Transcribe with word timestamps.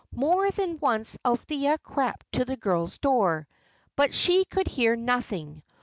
More 0.15 0.49
than 0.49 0.79
once 0.79 1.19
Althea 1.23 1.77
crept 1.77 2.31
to 2.31 2.43
the 2.43 2.57
girl's 2.57 2.97
door; 2.97 3.47
but 3.95 4.15
she 4.15 4.45
could 4.45 4.67
hear 4.67 4.95
nothing. 4.95 5.61